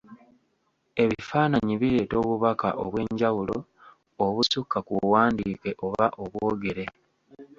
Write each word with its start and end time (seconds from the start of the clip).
Ebifaananyi 1.03 1.73
bireeta 1.81 2.15
obubaka 2.23 2.69
obw'enjawulo 2.83 3.55
obusukka 4.25 4.77
ku 4.87 4.93
buwandiike 4.99 5.71
oba 5.87 6.05
obwogere. 6.23 6.85